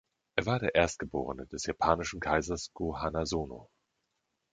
Er 0.35 0.47
war 0.47 0.57
der 0.57 0.73
Erstgeborene 0.73 1.45
des 1.45 1.67
japanischen 1.67 2.19
Kaisers 2.19 2.71
Go-Hanazono. 2.73 3.69